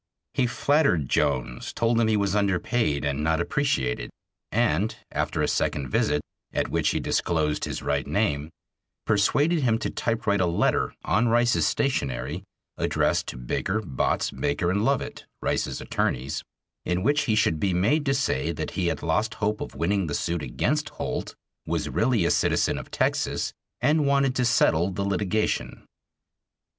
He 0.33 0.47
flattered 0.47 1.07
Jones; 1.07 1.71
told 1.71 1.99
him 2.01 2.07
he 2.07 2.17
was 2.17 2.35
underpaid 2.35 3.05
and 3.05 3.23
not 3.23 3.39
appreciated, 3.39 4.09
and, 4.51 4.95
after 5.11 5.43
a 5.43 5.47
second 5.47 5.89
visit, 5.89 6.23
at 6.51 6.69
which 6.69 6.89
he 6.89 6.99
disclosed 6.99 7.65
his 7.65 7.83
right 7.83 8.07
name, 8.07 8.49
persuaded 9.05 9.61
him 9.61 9.77
to 9.77 9.91
typewrite 9.91 10.41
a 10.41 10.47
letter 10.47 10.95
on 11.05 11.27
Rice's 11.27 11.67
stationery 11.67 12.43
addressed 12.79 13.27
to 13.27 13.37
Baker, 13.37 13.79
Botts, 13.79 14.31
Baker 14.31 14.73
& 14.75 14.75
Lovett 14.75 15.27
(Rice's 15.39 15.79
attorneys), 15.79 16.41
in 16.83 17.03
which 17.03 17.25
he 17.25 17.35
should 17.35 17.59
be 17.59 17.71
made 17.71 18.03
to 18.07 18.15
say 18.15 18.51
that 18.51 18.71
he 18.71 18.87
had 18.87 19.03
lost 19.03 19.35
hope 19.35 19.61
of 19.61 19.75
winning 19.75 20.07
the 20.07 20.15
suit 20.15 20.41
against 20.41 20.89
Holt, 20.89 21.35
was 21.67 21.89
really 21.89 22.25
a 22.25 22.31
citizen 22.31 22.79
of 22.79 22.89
Texas, 22.89 23.53
and 23.81 24.07
wanted 24.07 24.33
to 24.37 24.45
settle 24.45 24.89
the 24.89 25.05
litigation. 25.05 25.85